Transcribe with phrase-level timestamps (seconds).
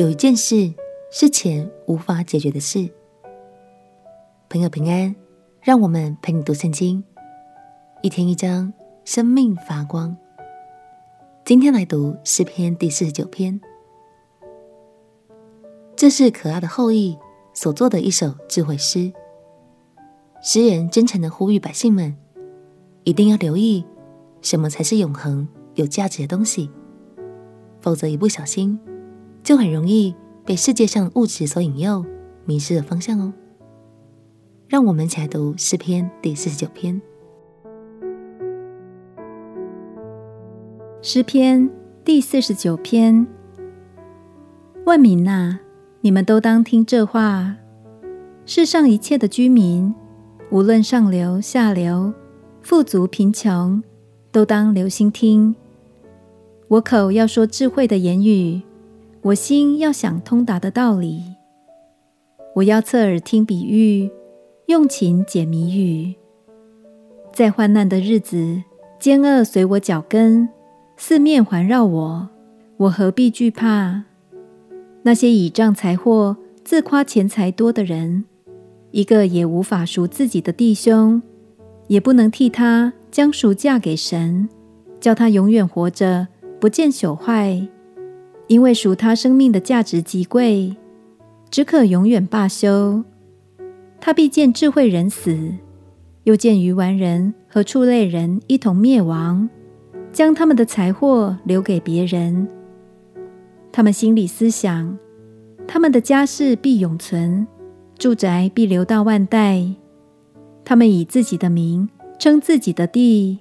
[0.00, 0.72] 有一件事
[1.10, 2.88] 是钱无法解决的事。
[4.48, 5.14] 朋友平安，
[5.60, 7.04] 让我们陪你读圣经，
[8.00, 8.72] 一天一章，
[9.04, 10.16] 生命发光。
[11.44, 13.60] 今天来读诗篇第四十九篇，
[15.94, 17.18] 这是可爱的后裔
[17.52, 19.12] 所作的一首智慧诗。
[20.42, 22.16] 诗人真诚地呼吁百姓们，
[23.04, 23.84] 一定要留意
[24.40, 26.70] 什么才是永恒、有价值的东西，
[27.82, 28.80] 否则一不小心，
[29.42, 32.04] 就很容易被世界上物质所引诱，
[32.44, 33.32] 迷失了方向哦。
[34.68, 37.00] 让我们一起来读诗篇第四十九篇。
[41.02, 41.68] 诗篇
[42.04, 43.26] 第四十九篇：
[44.84, 45.58] 万民哪，
[46.02, 47.56] 你们都当听这话；
[48.44, 49.94] 世上一切的居民，
[50.50, 52.12] 无论上流下流、
[52.60, 53.82] 富足贫穷，
[54.30, 55.54] 都当留心听。
[56.68, 58.60] 我口要说智慧的言语。
[59.22, 61.22] 我心要想通达的道理，
[62.54, 64.10] 我要侧耳听比喻，
[64.66, 66.14] 用情解谜语。
[67.30, 68.62] 在患难的日子，
[68.98, 70.48] 奸恶随我脚跟，
[70.96, 72.30] 四面环绕我，
[72.78, 74.04] 我何必惧怕？
[75.02, 78.24] 那些倚仗财货、自夸钱财多的人，
[78.90, 81.20] 一个也无法赎自己的弟兄，
[81.88, 84.48] 也不能替他将赎价给神，
[84.98, 87.68] 叫他永远活着，不见朽坏。
[88.50, 90.74] 因为属他生命的价值极贵，
[91.52, 93.04] 只可永远罢休。
[94.00, 95.54] 他必见智慧人死，
[96.24, 99.48] 又见愚顽人和畜类人一同灭亡，
[100.12, 102.48] 将他们的财货留给别人。
[103.70, 104.98] 他们心里思想，
[105.68, 107.46] 他们的家室必永存，
[107.96, 109.64] 住宅必留到万代。
[110.64, 113.38] 他们以自己的名称自己的地，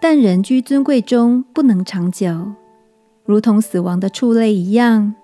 [0.00, 2.54] 但人居尊贵中不能长久。
[3.30, 5.14] 如同死亡的畜类一样，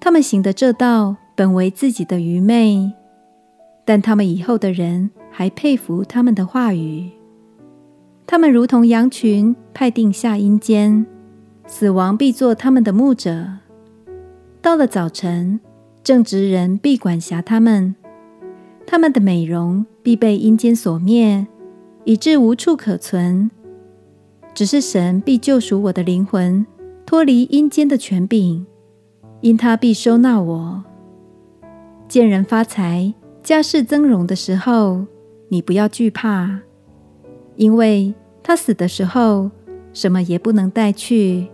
[0.00, 2.92] 他们行的这道本为自己的愚昧，
[3.84, 7.12] 但他们以后的人还佩服他们的话语。
[8.26, 11.06] 他们如同羊群派定下阴间，
[11.64, 13.46] 死亡必作他们的牧者。
[14.60, 15.60] 到了早晨，
[16.02, 17.94] 正直人必管辖他们，
[18.84, 21.46] 他们的美容必被阴间所灭，
[22.02, 23.48] 以致无处可存。
[24.52, 26.66] 只是神必救赎我的灵魂。
[27.12, 28.64] 脱离阴间的权柄，
[29.42, 30.82] 因他必收纳我。
[32.08, 33.12] 见人发财、
[33.42, 35.04] 家世增荣的时候，
[35.50, 36.60] 你不要惧怕，
[37.56, 39.50] 因为他死的时候，
[39.92, 41.48] 什么也不能带去，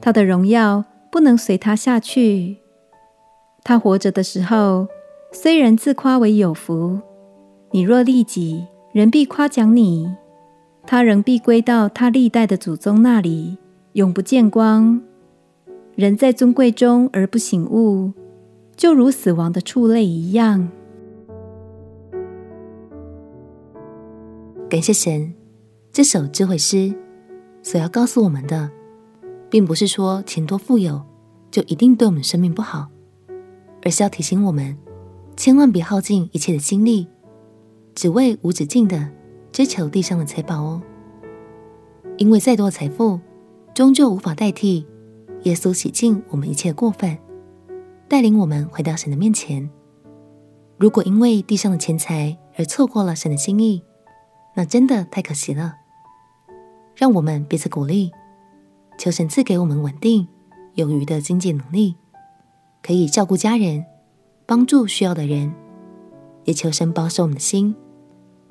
[0.00, 2.58] 他的荣耀不能随他下去。
[3.64, 4.86] 他活着的时候，
[5.32, 7.00] 虽然自夸为有福，
[7.72, 10.08] 你若利己，人必夸奖你，
[10.86, 13.58] 他仍必归到他历代的祖宗那里。
[13.98, 15.00] 永不见光。
[15.96, 18.12] 人在尊贵中而不醒悟，
[18.76, 20.68] 就如死亡的畜类一样。
[24.70, 25.34] 感谢神，
[25.90, 26.94] 这首智慧诗
[27.60, 28.70] 所要告诉我们的，
[29.50, 31.02] 并不是说钱多富有
[31.50, 32.86] 就一定对我们生命不好，
[33.82, 34.78] 而是要提醒我们，
[35.36, 37.08] 千万别耗尽一切的精力，
[37.96, 39.08] 只为无止境的
[39.50, 40.80] 追求地上的财宝哦。
[42.16, 43.18] 因为再多的财富，
[43.78, 44.84] 终究无法代替
[45.44, 47.16] 耶稣洗净我们一切过犯，
[48.08, 49.70] 带领我们回到神的面前。
[50.78, 53.80] 如果因为地上的钱财而错过了神的心意，
[54.56, 55.76] 那真的太可惜了。
[56.96, 58.10] 让我们彼此鼓励，
[58.98, 60.26] 求神赐给我们稳定
[60.74, 61.94] 有余的经济能力，
[62.82, 63.86] 可以照顾家人，
[64.44, 65.54] 帮助需要的人。
[66.46, 67.76] 也求神保守我们的心，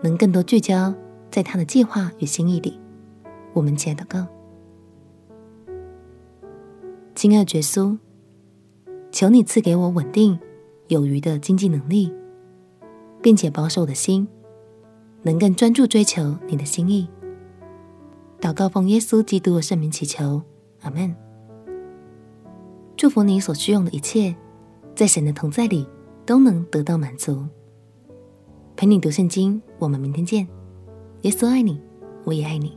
[0.04, 0.94] 能更多聚焦
[1.30, 2.80] 在他的计划与心意里。
[3.52, 4.37] 我们亲爱的祷告。
[7.18, 7.98] 亲爱的耶稣，
[9.12, 10.38] 求你赐给我稳定
[10.90, 12.14] 有余的经济能力，
[13.24, 14.28] 并且保守我的心，
[15.24, 17.10] 能更专注追求你的心意。
[18.40, 20.44] 祷告奉耶稣基督的圣名祈求，
[20.81, 21.16] 阿门。
[22.96, 24.36] 祝福你所需用的一切，
[24.94, 25.88] 在神的同在里
[26.24, 27.44] 都能得到满足。
[28.75, 30.48] 陪你读圣经，我们明天见。
[31.22, 31.81] 耶稣爱你，
[32.25, 32.76] 我也爱你。